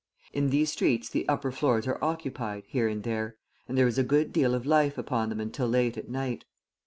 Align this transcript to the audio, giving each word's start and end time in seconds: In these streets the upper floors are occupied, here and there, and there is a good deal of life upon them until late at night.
In 0.33 0.49
these 0.49 0.71
streets 0.71 1.09
the 1.09 1.29
upper 1.29 1.51
floors 1.51 1.85
are 1.85 2.03
occupied, 2.03 2.63
here 2.67 2.87
and 2.87 3.03
there, 3.03 3.35
and 3.67 3.77
there 3.77 3.85
is 3.85 3.99
a 3.99 4.03
good 4.03 4.33
deal 4.33 4.55
of 4.55 4.65
life 4.65 4.97
upon 4.97 5.29
them 5.29 5.39
until 5.39 5.67
late 5.67 5.95
at 5.95 6.09
night. 6.09 6.43